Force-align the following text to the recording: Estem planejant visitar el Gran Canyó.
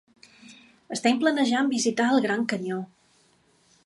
Estem 0.95 1.19
planejant 1.23 1.69
visitar 1.75 2.07
el 2.13 2.25
Gran 2.27 2.47
Canyó. 2.55 2.81